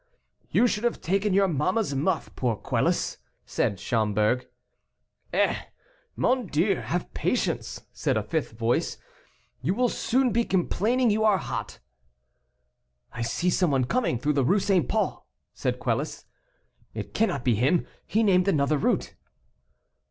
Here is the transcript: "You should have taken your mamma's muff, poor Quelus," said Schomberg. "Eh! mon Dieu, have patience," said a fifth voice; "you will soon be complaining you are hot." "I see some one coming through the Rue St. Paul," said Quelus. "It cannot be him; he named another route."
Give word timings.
"You 0.49 0.65
should 0.65 0.83
have 0.83 0.99
taken 0.99 1.31
your 1.31 1.47
mamma's 1.47 1.93
muff, 1.93 2.35
poor 2.35 2.55
Quelus," 2.55 3.19
said 3.45 3.79
Schomberg. 3.79 4.47
"Eh! 5.31 5.65
mon 6.15 6.47
Dieu, 6.47 6.77
have 6.77 7.13
patience," 7.13 7.83
said 7.93 8.17
a 8.17 8.23
fifth 8.23 8.53
voice; 8.53 8.97
"you 9.61 9.75
will 9.75 9.89
soon 9.89 10.31
be 10.31 10.43
complaining 10.43 11.11
you 11.11 11.23
are 11.23 11.37
hot." 11.37 11.77
"I 13.13 13.21
see 13.21 13.51
some 13.51 13.69
one 13.69 13.85
coming 13.85 14.17
through 14.17 14.33
the 14.33 14.43
Rue 14.43 14.57
St. 14.59 14.89
Paul," 14.89 15.29
said 15.53 15.77
Quelus. 15.79 16.25
"It 16.95 17.13
cannot 17.13 17.45
be 17.45 17.53
him; 17.53 17.85
he 18.07 18.23
named 18.23 18.47
another 18.47 18.79
route." 18.79 19.13